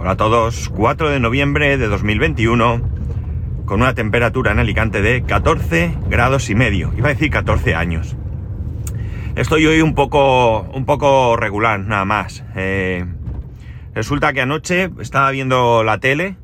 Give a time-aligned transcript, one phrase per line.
[0.00, 2.80] Hola a todos, 4 de noviembre de 2021,
[3.66, 8.16] con una temperatura en Alicante de 14 grados y medio, iba a decir 14 años.
[9.36, 12.42] Estoy hoy un poco, un poco regular, nada más.
[12.56, 13.04] Eh,
[13.92, 16.36] resulta que anoche estaba viendo la tele,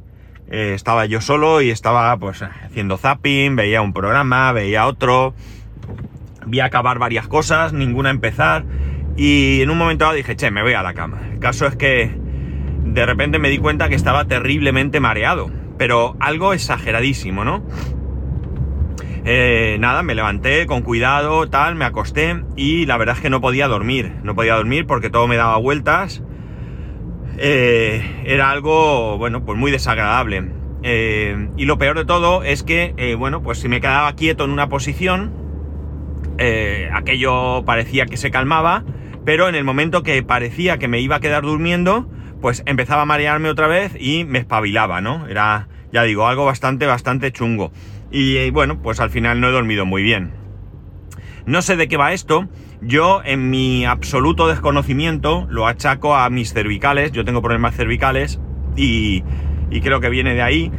[0.51, 5.33] eh, estaba yo solo y estaba pues haciendo zapping, veía un programa, veía otro,
[6.45, 8.67] vi acabar varias cosas, ninguna empezar,
[9.17, 11.21] y en un momento dado dije, che, me voy a la cama.
[11.33, 12.26] El caso es que
[12.87, 17.65] de repente me di cuenta que estaba terriblemente mareado, pero algo exageradísimo, ¿no?
[19.25, 23.41] Eh, nada, me levanté con cuidado, tal, me acosté y la verdad es que no
[23.41, 26.23] podía dormir, no podía dormir porque todo me daba vueltas.
[27.39, 30.51] Eh, era algo, bueno, pues muy desagradable.
[30.83, 34.51] Eh, y lo peor de todo es que, bueno, pues si me quedaba quieto en
[34.51, 35.33] una posición,
[36.93, 38.85] aquello parecía que se calmaba
[39.27, 42.09] pero en el momento que parecía que me iba a quedar durmiendo,
[42.47, 45.27] pues empezaba a marearme otra vez y me espabilaba, ¿no?
[45.27, 47.73] Era, ya digo, algo bastante, bastante chungo.
[48.13, 50.31] Y eh, bueno, pues al final no he dormido muy bien.
[51.45, 52.49] No sé de qué va esto.
[52.81, 57.11] Yo, en mi absoluto desconocimiento, lo achaco a mis cervicales.
[57.11, 58.39] Yo tengo problemas cervicales
[58.77, 59.25] y,
[59.69, 60.71] y creo que viene de ahí.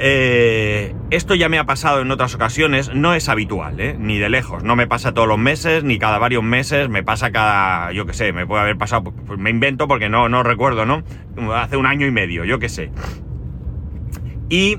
[0.00, 3.96] Eh, esto ya me ha pasado en otras ocasiones, no es habitual, ¿eh?
[3.98, 4.62] ni de lejos.
[4.62, 8.12] No me pasa todos los meses, ni cada varios meses, me pasa cada, yo qué
[8.12, 11.02] sé, me puede haber pasado, pues me invento porque no, no recuerdo, ¿no?
[11.54, 12.92] Hace un año y medio, yo qué sé.
[14.48, 14.78] Y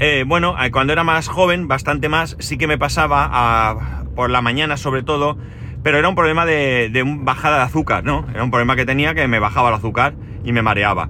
[0.00, 4.76] eh, bueno, cuando era más joven, bastante más, sí que me pasaba por la mañana
[4.76, 5.38] sobre todo,
[5.84, 8.26] pero era un problema de, de bajada de azúcar, ¿no?
[8.34, 11.08] Era un problema que tenía que me bajaba el azúcar y me mareaba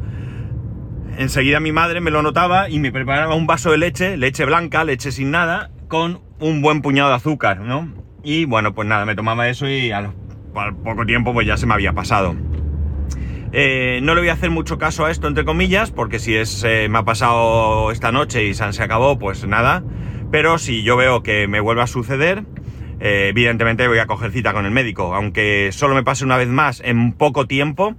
[1.16, 4.84] enseguida mi madre me lo notaba y me preparaba un vaso de leche, leche blanca,
[4.84, 7.92] leche sin nada, con un buen puñado de azúcar, ¿no?
[8.22, 10.12] Y bueno, pues nada, me tomaba eso y al,
[10.84, 12.34] poco tiempo pues ya se me había pasado.
[13.52, 16.64] Eh, no le voy a hacer mucho caso a esto, entre comillas, porque si es,
[16.64, 19.84] eh, me ha pasado esta noche y se acabó, pues nada.
[20.30, 22.44] Pero si yo veo que me vuelve a suceder,
[22.98, 25.14] eh, evidentemente voy a coger cita con el médico.
[25.14, 27.94] Aunque solo me pase una vez más en poco tiempo,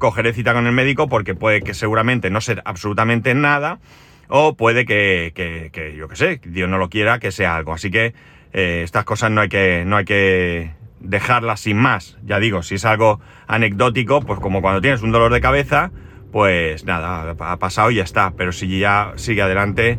[0.00, 3.78] cogeré cita con el médico porque puede que seguramente no ser absolutamente nada
[4.26, 7.72] o puede que, que, yo que sé, Dios no lo quiera, que sea algo.
[7.72, 8.14] Así que
[8.52, 12.18] eh, estas cosas no hay que, no hay que dejarlas sin más.
[12.24, 15.90] Ya digo, si es algo anecdótico, pues como cuando tienes un dolor de cabeza,
[16.32, 18.32] pues nada, ha pasado y ya está.
[18.36, 19.98] Pero si ya sigue adelante,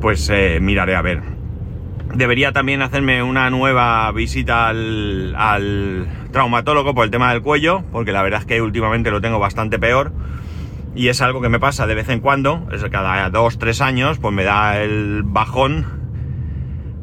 [0.00, 1.35] pues eh, miraré a ver.
[2.14, 8.22] Debería también hacerme una nueva visita al, traumatólogo por el tema del cuello, porque la
[8.22, 10.12] verdad es que últimamente lo tengo bastante peor.
[10.94, 14.18] Y es algo que me pasa de vez en cuando, es cada dos, tres años,
[14.18, 15.84] pues me da el bajón,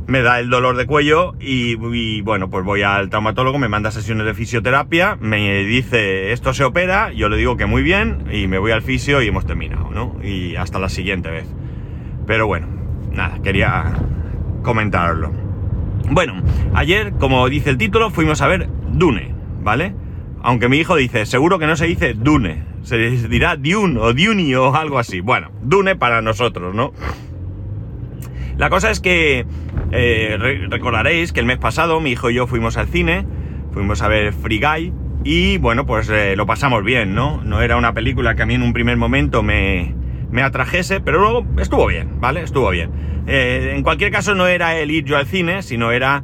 [0.07, 3.91] me da el dolor de cuello y, y, bueno, pues voy al traumatólogo, me manda
[3.91, 8.47] sesiones de fisioterapia, me dice esto se opera, yo le digo que muy bien y
[8.47, 10.15] me voy al fisio y hemos terminado, ¿no?
[10.23, 11.47] Y hasta la siguiente vez.
[12.25, 12.67] Pero bueno,
[13.11, 13.93] nada, quería
[14.63, 15.31] comentarlo.
[16.09, 16.41] Bueno,
[16.73, 19.93] ayer, como dice el título, fuimos a ver Dune, ¿vale?
[20.41, 24.53] Aunque mi hijo dice, seguro que no se dice Dune, se dirá Dune o Duni
[24.55, 25.21] o algo así.
[25.21, 26.93] Bueno, Dune para nosotros, ¿no?
[28.57, 29.45] La cosa es que
[29.91, 33.25] eh, recordaréis que el mes pasado mi hijo y yo fuimos al cine,
[33.71, 34.93] fuimos a ver Free Guy
[35.23, 37.41] y bueno, pues eh, lo pasamos bien, ¿no?
[37.43, 39.95] No era una película que a mí en un primer momento me,
[40.33, 42.41] me atrajese, pero luego estuvo bien, ¿vale?
[42.41, 42.89] Estuvo bien.
[43.27, 46.23] Eh, en cualquier caso no era el ir yo al cine, sino era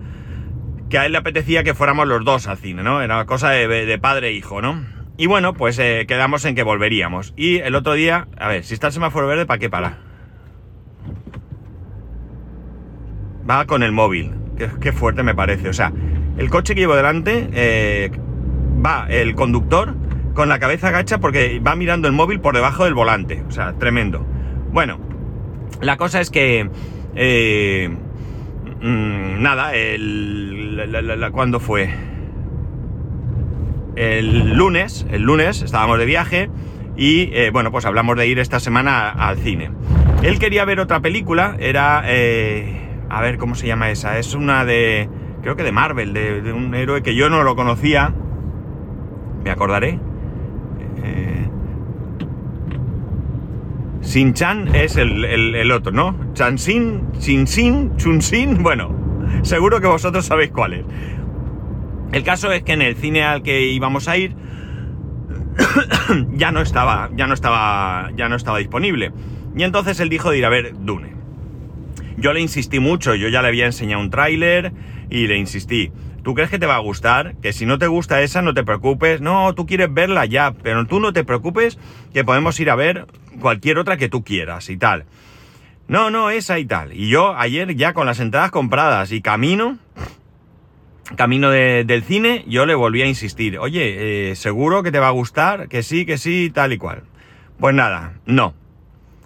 [0.90, 3.03] que a él le apetecía que fuéramos los dos al cine, ¿no?
[3.03, 4.84] Era cosa de, padre e hijo, ¿no?
[5.16, 7.36] Y bueno, pues eh, quedamos en que volveríamos.
[7.38, 10.00] Y el otro día, a ver, si está el semáforo verde, ¿para qué para?
[13.48, 14.31] Va con el móvil.
[14.81, 15.69] Qué, fuerte me parece.
[15.69, 15.94] O sea,
[16.36, 18.09] el coche que llevo delante, eh,
[18.84, 19.94] va el conductor
[20.39, 23.44] con la cabeza agacha porque va mirando el móvil por debajo del volante.
[23.50, 24.25] O sea, tremendo.
[24.72, 24.97] Bueno,
[25.81, 26.69] la cosa es que...
[27.13, 27.89] Eh,
[28.79, 31.29] mm, nada, el...
[31.33, 31.89] ¿Cuándo fue?
[33.97, 36.50] El lunes, el lunes estábamos de viaje
[36.95, 39.71] y eh, bueno, pues hablamos de ir esta semana al cine.
[40.24, 42.03] Él quería ver otra película, era...
[42.06, 44.18] Eh, a ver, ¿cómo se llama esa?
[44.18, 45.09] Es una de...
[45.42, 48.13] Creo que de Marvel, de un héroe que yo no lo conocía.
[49.44, 50.00] Me acordaré.
[51.03, 51.47] Eh,
[54.09, 56.33] Sin-Chan es el, otro, ¿no?
[56.33, 58.89] Chan-Sin, Sin-Sin, Chun-Sin, bueno,
[59.44, 60.85] seguro que vosotros sabéis cuál es.
[62.11, 64.35] El caso es que en el cine al que íbamos a ir
[66.31, 69.11] ya no estaba, ya no estaba, ya no estaba disponible.
[69.56, 71.13] Y entonces él dijo de ir a ver Dune.
[72.17, 74.73] Yo le insistí mucho, yo ya le había enseñado un tráiler
[75.11, 75.91] y le insistí.
[76.24, 77.36] ¿Tú crees que te va a gustar?
[77.42, 79.21] Que si no te gusta esa, no te preocupes.
[79.21, 81.77] No, tú quieres verla ya, pero tú no te preocupes
[82.13, 83.07] que podemos ir a ver
[83.39, 85.06] cualquier otra que tú quieras y tal.
[85.88, 86.94] No, no, esa y tal.
[86.94, 89.80] Y yo ayer ya con las entradas compradas y camino,
[91.16, 93.57] camino del cine, yo le volví a insistir.
[93.57, 97.04] Oye, eh, seguro que te va a gustar, que sí, que sí, tal y cual.
[97.60, 98.54] Pues nada, no.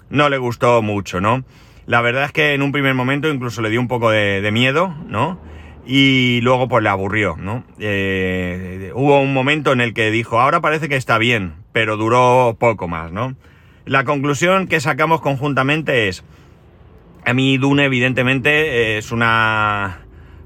[0.10, 1.44] No le gustó mucho, ¿no?
[1.86, 4.95] La verdad es que en un primer momento incluso le dio un poco de miedo,
[5.07, 5.40] ¿no?
[5.85, 7.63] Y luego pues le aburrió, ¿no?
[7.80, 12.56] Eh, hubo un momento en el que dijo, ahora parece que está bien, pero duró
[12.59, 13.35] poco más, ¿no?
[13.85, 16.24] La conclusión que sacamos conjuntamente es,
[17.25, 20.00] a mí Dune evidentemente es una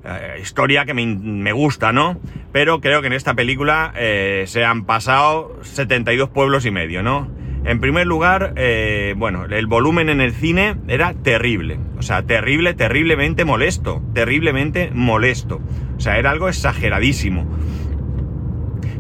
[0.04, 2.20] eh, historia que me, gusta, ¿no?
[2.52, 7.28] Pero creo que en esta película eh, se han pasado 72 pueblos y medio, ¿no?
[7.68, 11.78] En primer lugar, eh, bueno, el volumen en el cine era terrible.
[11.98, 14.02] O sea, terrible, terriblemente molesto.
[14.14, 15.60] Terriblemente molesto.
[15.98, 17.46] O sea, era algo exageradísimo.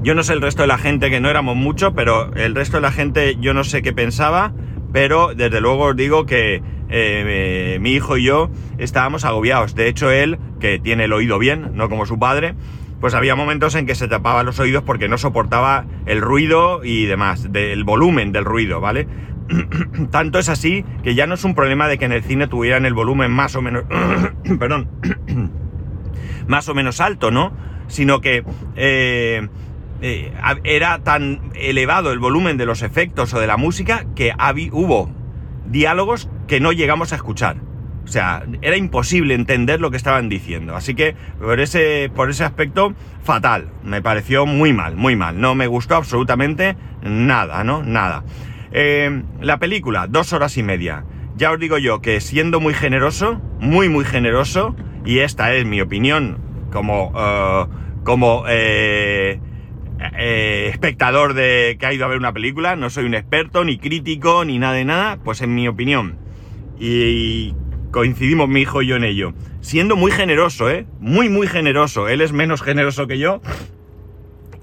[0.03, 2.75] Yo no sé el resto de la gente, que no éramos mucho, pero el resto
[2.77, 4.51] de la gente yo no sé qué pensaba,
[4.91, 9.75] pero desde luego os digo que eh, mi hijo y yo estábamos agobiados.
[9.75, 12.53] De hecho, él, que tiene el oído bien, no como su padre,
[12.99, 17.05] pues había momentos en que se tapaba los oídos porque no soportaba el ruido y
[17.05, 19.07] demás, del volumen del ruido, ¿vale?
[20.11, 22.85] Tanto es así que ya no es un problema de que en el cine tuvieran
[22.85, 23.83] el volumen más o menos,
[24.59, 24.89] perdón,
[26.47, 27.53] más o menos alto, ¿no?
[27.88, 28.44] Sino que
[28.75, 29.47] eh,
[30.01, 30.33] eh,
[30.63, 34.33] era tan elevado el volumen de los efectos o de la música que
[34.71, 35.09] hubo
[35.67, 37.66] diálogos que no llegamos a escuchar.
[38.07, 40.77] O sea, era imposible entender lo que estaban diciendo.
[40.77, 43.68] Así que por ese, por ese aspecto, fatal.
[43.83, 45.42] Me pareció muy mal, muy mal.
[45.42, 47.83] No me gustó absolutamente nada, ¿no?
[47.83, 48.24] Nada.
[48.71, 51.04] Eh, la película, dos horas y media.
[51.36, 54.74] Ya os digo yo que siendo muy generoso, muy, muy generoso,
[55.06, 56.38] y esta es mi opinión
[56.71, 57.65] como, eh,
[58.06, 59.42] como eh,
[60.71, 64.45] espectador de que ha ido a ver una película, no soy un experto, ni crítico,
[64.45, 66.18] ni nada de nada, pues en mi opinión.
[66.80, 67.54] Y
[67.91, 69.33] coincidimos mi hijo y yo en ello.
[69.61, 70.85] Siendo muy generoso, ¿eh?
[70.99, 72.07] Muy, muy generoso.
[72.07, 73.41] Él es menos generoso que yo.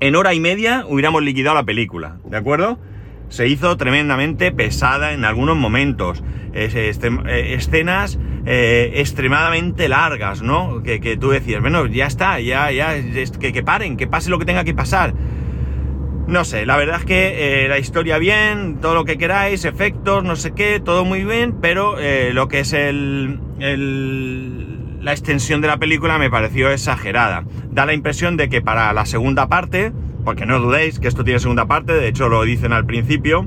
[0.01, 2.79] En hora y media hubiéramos liquidado la película, ¿de acuerdo?
[3.29, 6.23] Se hizo tremendamente pesada en algunos momentos.
[6.53, 6.93] Eh,
[7.57, 10.83] escenas eh, extremadamente largas, ¿no?
[10.83, 12.95] Que, que, tú decías, bueno, ya está, ya, ya,
[13.41, 15.15] que, que paren, que pase lo que tenga que pasar.
[16.27, 20.25] No sé, la verdad es que eh, la historia bien, todo lo que queráis, efectos,
[20.25, 23.41] no sé qué, todo muy bien, pero eh, lo que es el,
[25.03, 27.45] la extensión de la película me pareció exagerada.
[27.71, 29.93] Da la impresión de que para la segunda parte,
[30.25, 33.47] porque no dudéis que esto tiene segunda parte, de hecho lo dicen al principio,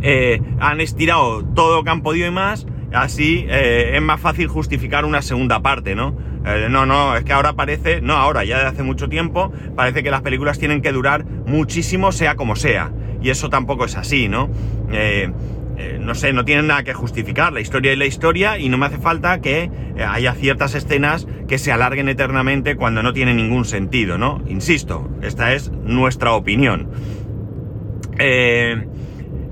[0.00, 5.04] eh, han estirado todo lo que han podido y más, así es más fácil justificar
[5.04, 6.16] una segunda parte, ¿no?
[6.44, 10.02] Eh, no, no, es que ahora parece, no ahora, ya de hace mucho tiempo, parece
[10.02, 12.90] que las películas tienen que durar muchísimo, sea como sea.
[13.22, 14.50] Y eso tampoco es así, ¿no?
[14.90, 15.30] Eh,
[15.78, 17.52] eh, no sé, no tienen nada que justificar.
[17.52, 19.70] La historia es la historia y no me hace falta que
[20.04, 24.42] haya ciertas escenas que se alarguen eternamente cuando no tiene ningún sentido, ¿no?
[24.48, 26.88] Insisto, esta es nuestra opinión.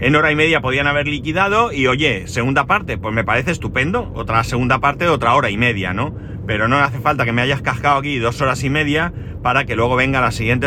[0.01, 4.11] En hora y media podían haber liquidado y oye, segunda parte, pues me parece estupendo.
[4.15, 6.15] Otra segunda parte de otra hora y media, ¿no?
[6.51, 9.77] pero no hace falta que me hayas cascado aquí dos horas y media para que
[9.77, 10.67] luego venga la siguiente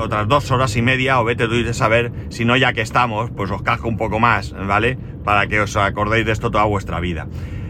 [0.00, 3.30] otras dos horas y media o vete tú y saber si no ya que estamos,
[3.30, 4.96] pues os casco un poco más, ¿vale?
[5.24, 7.26] Para que os acordéis de esto toda vuestra vida.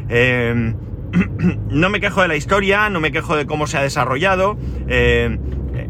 [0.09, 0.77] Em,
[1.69, 4.57] no me quejo de la historia, no me quejo de cómo se ha desarrollado.
[4.87, 5.41] Em,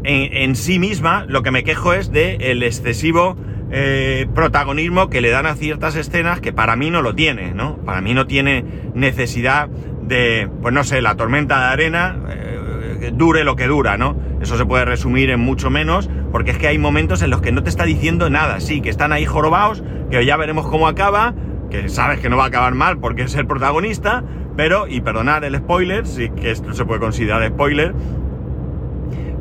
[0.03, 3.37] en, sí misma, lo que me quejo es del el excesivo
[3.71, 7.77] eh, protagonismo que le dan a ciertas escenas que para mí no lo tiene, ¿no?
[7.77, 13.43] Para mí no tiene necesidad de, pues no sé, la tormenta de arena, eh, dure
[13.43, 14.17] lo que dura, ¿no?
[14.41, 17.51] Eso se puede resumir en mucho menos, porque es que hay momentos en los que
[17.51, 21.35] no te está diciendo nada, sí, que están ahí jorobados, que ya veremos cómo acaba,
[21.69, 24.23] que sabes que no va a acabar mal porque es el protagonista,
[24.57, 27.93] pero, y perdonar el spoiler, sí que esto se puede considerar spoiler,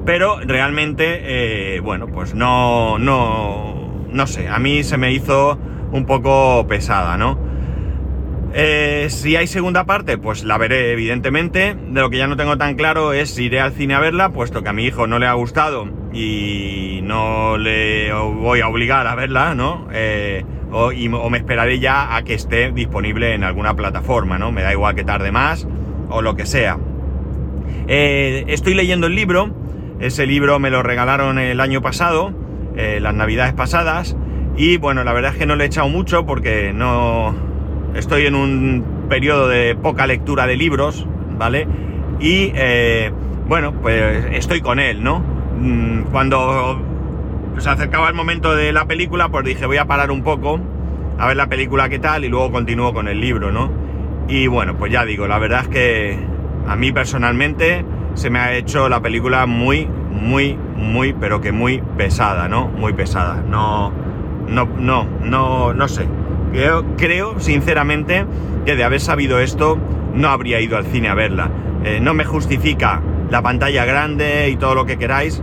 [0.04, 3.77] pero realmente, eh, bueno, pues no, no,
[4.12, 5.59] no sé, a mí se me hizo
[5.93, 7.38] un poco pesada, ¿no?
[8.55, 11.75] Eh, si hay segunda parte, pues la veré evidentemente.
[11.75, 14.31] De lo que ya no tengo tan claro es si iré al cine a verla,
[14.31, 19.07] puesto que a mi hijo no le ha gustado y no le voy a obligar
[19.07, 19.88] a verla, ¿no?
[19.93, 20.91] Eh, o,
[21.31, 24.50] me esperaré ya a que esté disponible en alguna plataforma, ¿no?
[24.50, 25.67] Me da igual que tarde más
[26.09, 26.79] o lo que sea.
[27.87, 29.50] Eh, estoy leyendo el libro.
[30.00, 32.33] Ese libro me lo regalaron el año pasado,
[33.00, 34.16] las navidades pasadas.
[34.56, 37.35] Y bueno, la verdad es que no le he echado mucho porque no,
[37.94, 41.06] estoy en un periodo de poca lectura de libros,
[41.38, 41.66] ¿vale?
[42.20, 43.12] Y eh,
[43.47, 45.20] bueno, pues estoy con él, ¿no?
[45.61, 46.80] Mm, cuando
[47.58, 50.61] se acercaba el momento de la película, pues dije, voy a parar un poco
[51.18, 53.70] a ver la película qué tal y luego continúo con el libro, ¿no?
[54.28, 56.18] Y bueno, pues ya digo, la verdad es que
[56.66, 61.83] a mí personalmente se me ha hecho la película muy, muy, muy, pero que muy
[61.97, 62.69] pesada, ¿no?
[62.69, 63.43] Muy pesada.
[63.47, 63.93] No,
[64.49, 66.07] no, no, no, no sé.
[66.53, 68.25] Creo, creo sinceramente
[68.65, 69.79] que de haber sabido esto
[70.15, 71.50] no habría ido al cine a verla.
[71.85, 73.00] Eh, no me justifica
[73.31, 75.43] la pantalla grande y todo lo que queráis.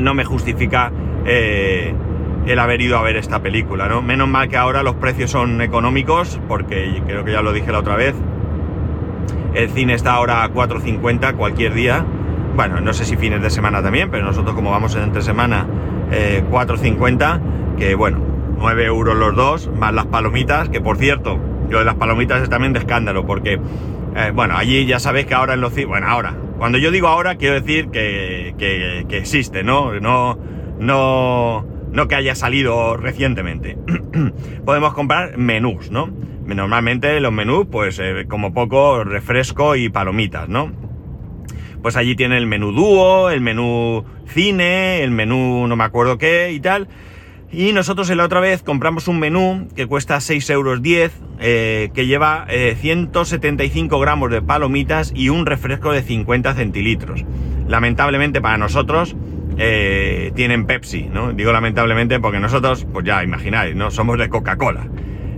[0.00, 0.92] No me justifica
[1.24, 1.94] eh,
[2.46, 4.02] el haber ido a ver esta película, ¿no?
[4.02, 7.80] Menos mal que ahora los precios son económicos, porque creo que ya lo dije la
[7.80, 8.14] otra vez.
[9.54, 12.04] El cine está ahora a 4.50 cualquier día.
[12.54, 15.66] Bueno, no sé si fines de semana también, pero nosotros como vamos en entre semana,
[16.50, 17.40] 4.50, eh,
[17.78, 18.18] que bueno,
[18.58, 21.38] 9 euros los dos, más las palomitas, que por cierto,
[21.70, 23.60] lo de las palomitas es también de escándalo, porque,
[24.16, 27.36] eh, bueno, allí ya sabéis que ahora en los bueno, ahora, cuando yo digo ahora,
[27.36, 29.98] quiero decir que, que, que existe, ¿no?
[30.00, 30.38] No,
[30.78, 33.78] no, no que haya salido recientemente.
[34.66, 36.10] Podemos comprar menús, ¿no?
[36.44, 40.89] Normalmente los menús, pues eh, como poco refresco y palomitas, ¿no?
[41.82, 46.52] Pues allí tiene el menú dúo, el menú cine, el menú no me acuerdo qué
[46.52, 46.88] y tal.
[47.52, 50.80] Y nosotros la otra vez compramos un menú que cuesta 6,10 euros,
[51.40, 57.24] eh, que lleva 175 eh, gramos de palomitas y un refresco de 50 centilitros.
[57.66, 59.16] Lamentablemente para nosotros
[59.58, 61.32] eh, tienen Pepsi, ¿no?
[61.32, 63.90] Digo lamentablemente porque nosotros, pues ya imagináis, ¿no?
[63.90, 64.86] Somos de Coca-Cola.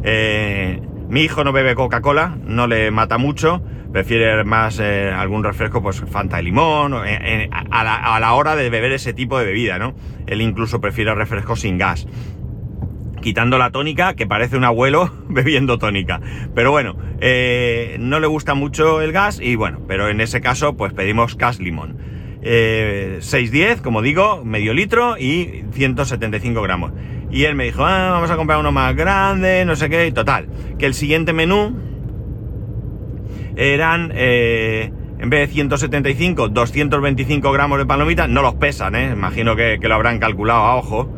[0.04, 0.80] Eh,
[1.12, 6.02] mi hijo no bebe Coca-Cola, no le mata mucho, prefiere más eh, algún refresco, pues
[6.10, 9.94] Fanta de limón, a la, hora de beber ese tipo de bebida, ¿no?
[10.26, 12.06] Él incluso prefiere refrescos sin gas
[13.20, 16.18] quitando la tónica, que parece un abuelo bebiendo tónica.
[16.54, 16.96] Pero bueno,
[17.98, 21.60] no le gusta mucho el gas y bueno, pero en ese caso pues pedimos gas
[21.60, 21.98] limón.
[22.42, 26.92] 610, eh, como digo, medio litro y 175 gramos.
[27.32, 30.12] Y él me dijo, ah, vamos a comprar uno más grande, no sé qué, y
[30.12, 30.46] total.
[30.78, 31.74] Que el siguiente menú
[33.56, 39.10] eran, eh, en vez de 175, 225 gramos de palomitas, no los pesan, ¿eh?
[39.14, 41.10] Imagino que, lo habrán calculado a ojo.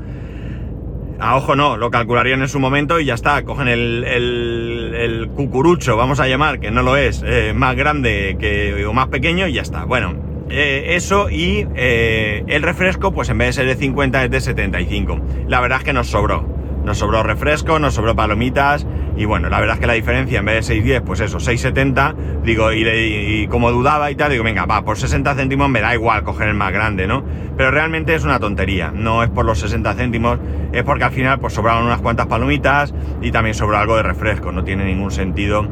[1.19, 3.43] A ojo no, lo calcularían en su momento y ya está.
[3.43, 7.25] Cogen el, el, cucurucho, vamos a llamar, que no lo es,
[7.57, 9.85] más grande que, o más pequeño y ya está.
[9.85, 10.15] Bueno,
[10.51, 14.41] eh, eso y eh, el refresco, pues en vez de ser de 50 es de
[14.41, 15.21] 75.
[15.49, 16.47] La verdad es que nos sobró.
[16.85, 18.87] Nos sobró refresco, nos sobró palomitas
[19.17, 22.43] y bueno, la verdad es que la diferencia en vez de 6,10, pues eso, 6,70,
[22.43, 26.25] digo, y, como dudaba y tal, digo, venga, va, por 60 céntimos me da igual
[26.25, 27.25] coger el más grande, ¿no?
[27.57, 30.39] Pero realmente es una tontería, no es por los 60 céntimos,
[30.73, 34.53] es porque al final pues sobraron unas cuantas palomitas y también sobró algo de refresco,
[34.53, 35.67] no tiene ningún sentido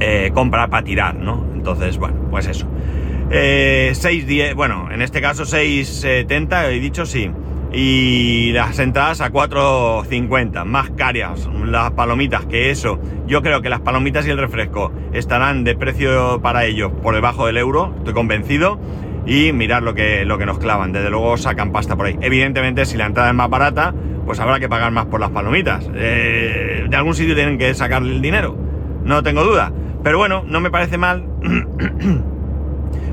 [0.00, 1.46] eh, comprar para tirar, ¿no?
[1.54, 2.66] Entonces, bueno, pues eso.
[3.34, 7.30] Eh, 6,10, bueno, en este caso 6,70, he dicho sí.
[7.72, 13.00] Y las entradas a 4,50, más caras las palomitas que eso.
[13.26, 17.46] Yo creo que las palomitas y el refresco estarán de precio para ellos por debajo
[17.46, 18.78] del euro, estoy convencido.
[19.24, 22.18] Y mirar lo que, lo que nos clavan, desde luego sacan pasta por ahí.
[22.20, 23.94] Evidentemente, si la entrada es más barata,
[24.26, 25.88] pues habrá que pagar más por las palomitas.
[25.94, 28.58] Eh, de algún sitio tienen que sacar el dinero,
[29.04, 29.72] no tengo duda.
[30.02, 31.24] Pero bueno, no me parece mal.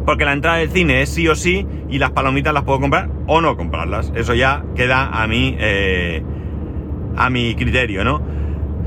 [0.09, 3.11] porque la entrada del cine es sí o sí y las palomitas las puedo comprar
[3.27, 4.11] o no comprarlas.
[4.15, 6.23] Eso ya queda a mí, eh,
[7.15, 8.19] a mi criterio, ¿no?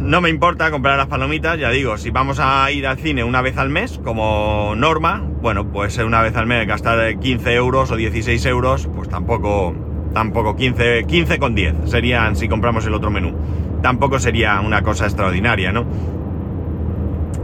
[0.00, 3.40] No me importa comprar las palomitas, ya digo, si vamos a ir al cine una
[3.40, 7.96] vez al mes como norma, bueno, pues una vez al mes gastar 15 euros o
[7.96, 9.76] 16 euros, pues tampoco,
[10.12, 13.32] tampoco 15, 15 con 10 serían si compramos el otro menú.
[13.80, 15.86] Tampoco sería una cosa extraordinaria, ¿no?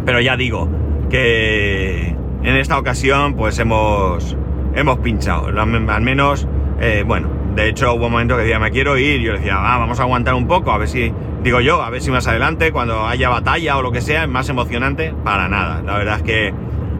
[0.04, 0.68] Pero ya digo
[1.11, 4.37] que en esta ocasión pues hemos,
[4.75, 6.47] hemos pinchado, al menos,
[6.80, 9.57] eh, bueno, de hecho hubo un momento que decía, me quiero ir, yo le decía,
[9.59, 12.26] ah, vamos a aguantar un poco, a ver si, digo yo, a ver si más
[12.26, 16.16] adelante, cuando haya batalla o lo que sea, es más emocionante, para nada, la verdad
[16.16, 16.54] es que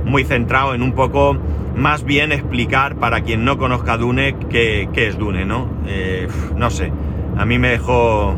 [0.05, 1.37] muy centrado en un poco
[1.77, 5.69] más bien explicar para quien no conozca Dune qué, es Dune, ¿no?
[5.87, 6.27] Eh,
[6.57, 6.93] no sé,
[7.37, 8.35] a mí me dejó...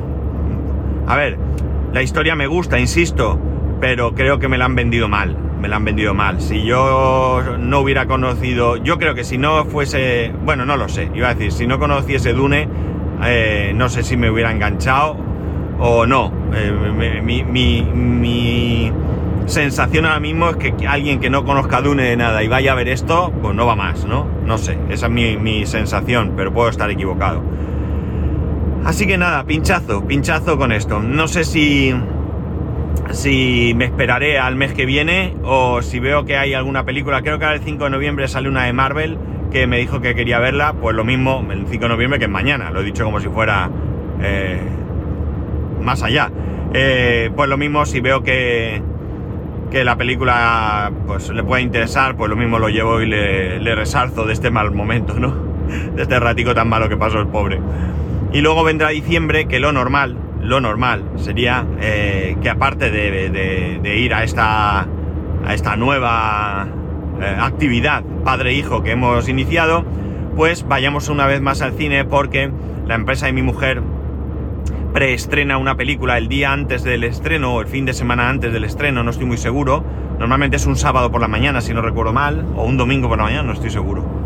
[1.07, 1.39] A ver,
[1.95, 3.41] la historia me gusta, insisto,
[3.81, 6.41] pero creo que me la han vendido mal me la han vendido mal.
[6.41, 11.11] Si yo no hubiera conocido, yo creo que si no fuese, bueno, no lo sé,
[11.15, 12.69] iba a decir, si no conociese Dune,
[13.25, 15.17] eh, no sé si me hubiera enganchado
[15.79, 16.33] o no.
[16.55, 18.93] Eh, mi,
[19.47, 22.75] sensación ahora mismo es que alguien que no conozca Dune de nada y vaya a
[22.77, 24.27] ver esto, pues no va más, ¿no?
[24.45, 27.43] No sé, esa es mi sensación, pero puedo estar equivocado.
[28.85, 31.01] Así que nada, pinchazo, pinchazo con esto.
[31.01, 31.95] No sé si
[33.13, 37.23] si me esperaré al mes que viene o si veo que hay alguna película.
[37.23, 39.19] Creo que ahora el 5 de noviembre sale una de Marvel
[39.51, 42.31] que me dijo que quería verla, pues lo mismo el 5 de noviembre que es
[42.31, 43.71] mañana, lo he dicho como si fuera
[44.23, 44.61] eh,
[45.81, 46.31] más allá.
[46.73, 48.81] Eh, pues lo mismo si veo que,
[49.71, 53.75] que la película pues le puede interesar, pues lo mismo lo llevo y le, le
[53.75, 55.51] resarzo de este mal momento, ¿no?
[55.95, 57.61] De este ratico tan malo que pasó el pobre.
[58.33, 64.15] Y luego vendrá diciembre, que lo normal, lo normal sería eh, que aparte de, ir
[64.15, 66.69] a esta, a esta nueva
[67.21, 69.85] eh, actividad padre-hijo que hemos iniciado,
[70.37, 72.51] pues vayamos una vez más al cine porque
[72.87, 73.83] la empresa de mi mujer
[74.93, 78.65] preestrena una película el día antes del estreno o el fin de semana antes del
[78.65, 79.85] estreno, no estoy muy seguro.
[80.19, 83.19] Normalmente es un sábado por la mañana, si no recuerdo mal, o un domingo por
[83.19, 84.20] la mañana, no estoy seguro.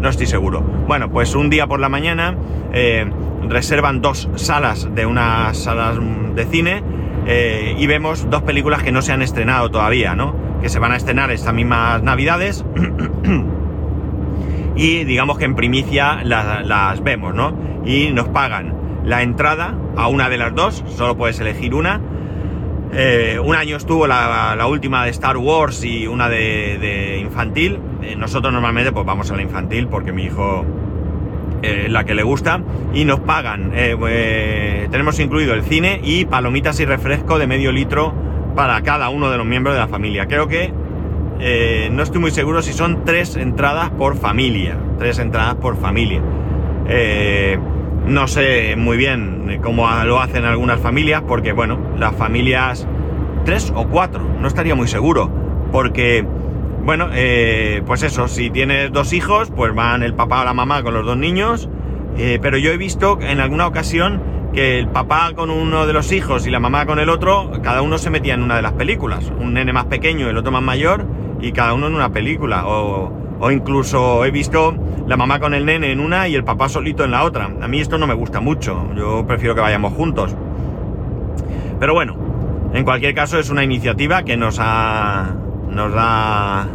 [0.00, 0.60] No estoy seguro.
[0.60, 2.36] Bueno, pues un día por la mañana
[2.72, 3.10] eh,
[3.48, 5.98] reservan dos salas de unas salas
[6.34, 6.82] de cine
[7.26, 10.34] eh, y vemos dos películas que no se han estrenado todavía, ¿no?
[10.62, 12.64] Que se van a estrenar estas mismas navidades
[14.76, 17.54] y digamos que en primicia las, vemos, ¿no?
[17.84, 18.74] Y nos pagan
[19.04, 22.00] la entrada a una de las dos, solo puedes elegir una.
[22.92, 27.78] Eh, un año estuvo la, última de Star Wars y una de, infantil.
[28.02, 30.64] Eh, nosotros normalmente pues vamos a la infantil porque mi hijo
[31.62, 32.60] eh, la que le gusta,
[32.94, 33.72] y nos pagan.
[33.72, 38.14] Tenemos incluido el cine y palomitas y refresco de medio litro
[38.54, 40.26] para cada uno de los miembros de la familia.
[40.26, 40.72] Creo que
[41.90, 44.76] no estoy muy seguro si son tres entradas por familia.
[44.98, 46.22] Tres entradas por familia.
[48.08, 52.86] No sé muy bien cómo lo hacen algunas familias, porque bueno, las familias.
[53.44, 55.30] Tres o cuatro, no estaría muy seguro.
[55.72, 56.26] Porque
[56.84, 60.82] bueno, eh, pues eso, si tienes dos hijos, pues van el papá o la mamá
[60.82, 61.68] con los dos niños.
[62.16, 64.20] Eh, pero yo he visto en alguna ocasión
[64.52, 67.82] que el papá con uno de los hijos y la mamá con el otro, cada
[67.82, 69.32] uno se metía en una de las películas.
[69.38, 71.06] Un nene más pequeño el otro más mayor,
[71.40, 72.66] y cada uno en una película.
[72.66, 74.74] O, o incluso he visto
[75.08, 77.50] la mamá con el nene en una y el papá solito en la otra.
[77.62, 80.36] A mí esto no me gusta mucho, yo prefiero que vayamos juntos.
[81.80, 82.14] Pero bueno,
[82.74, 85.34] en cualquier caso es una iniciativa que nos ha
[85.70, 86.66] nos da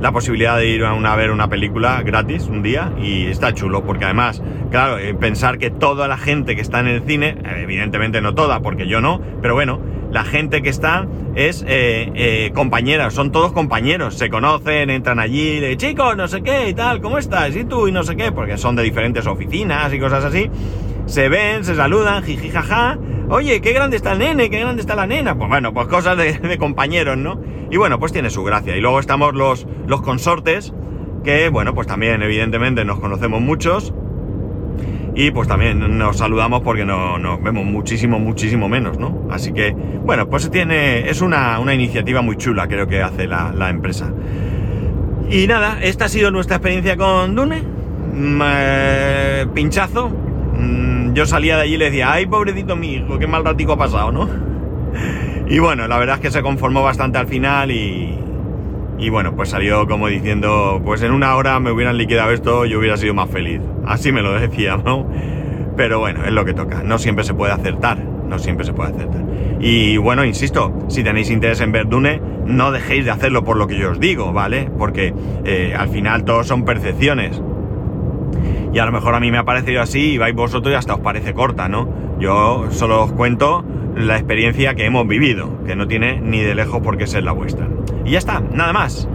[0.00, 3.84] la posibilidad de ir a, una, ver una película gratis un día y está chulo
[3.84, 8.20] porque además, claro, eh, pensar que toda la gente que está en el cine, evidentemente
[8.20, 13.10] no toda porque yo no, pero bueno, la gente que está es eh, eh, compañera,
[13.10, 17.18] son todos compañeros, se conocen, entran allí, de chicos, no sé qué y tal, ¿cómo
[17.18, 17.54] estás?
[17.54, 17.88] ¿Y tú?
[17.88, 20.50] Y no sé qué, porque son de diferentes oficinas y cosas así,
[21.06, 24.94] se ven, se saludan, jiji, jaja, oye, qué grande está el nene, qué grande está
[24.94, 27.40] la nena, pues bueno, pues cosas de, de compañeros, ¿no?
[27.70, 28.76] Y bueno, pues tiene su gracia.
[28.76, 30.72] Y luego estamos los, los consortes,
[31.22, 33.92] que bueno, pues también evidentemente nos conocemos muchos.
[35.18, 39.26] Y pues también nos saludamos porque no, nos vemos muchísimo, muchísimo menos, ¿no?
[39.32, 44.12] Así que, bueno, pues tiene, es una, iniciativa muy chula, creo que hace la, empresa.
[45.28, 47.64] Y nada, esta ha sido nuestra experiencia con Dune.
[48.14, 50.08] Mm, eh, pinchazo.
[50.56, 53.72] Mm, yo salía de allí y le decía, ay, pobrecito mi hijo, qué mal ratico
[53.72, 54.28] ha pasado, ¿no?
[55.48, 58.16] Y bueno, la verdad es que se conformó bastante al final y,
[58.98, 62.78] y bueno, pues salió como diciendo, pues en una hora me hubieran liquidado esto, yo
[62.78, 63.60] hubiera sido más feliz.
[63.86, 65.06] Así me lo decía, ¿no?
[65.76, 66.82] Pero bueno, es lo que toca.
[66.82, 67.98] No siempre se puede acertar.
[67.98, 69.24] No siempre se puede acertar.
[69.60, 73.66] Y bueno, insisto, si tenéis interés en ver Dune, no dejéis de hacerlo por lo
[73.66, 74.70] que yo os digo, ¿vale?
[74.76, 77.40] Porque eh, al final todos son percepciones.
[78.72, 80.94] Y a lo mejor a mí me ha parecido así y vais vosotros y hasta
[80.94, 81.88] os parece corta, ¿no?
[82.20, 83.64] Yo solo os cuento
[83.96, 87.32] la experiencia que hemos vivido, que no tiene ni de lejos por qué ser la
[87.32, 87.66] vuestra.
[88.08, 89.06] Y ya está, nada más.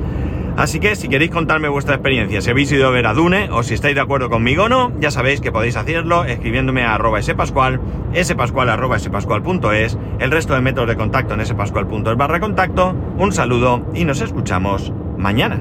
[0.56, 3.64] Así que si queréis contarme vuestra experiencia, si habéis ido a ver a Dune o
[3.64, 7.20] si estáis de acuerdo conmigo o no, ya sabéis que podéis hacerlo escribiéndome a arroba
[7.24, 7.82] spascual,
[8.16, 12.96] spascual arroba spascual.es, el resto de métodos de contacto en spascual.es barra contacto.
[13.18, 15.60] Un saludo y nos escuchamos mañana.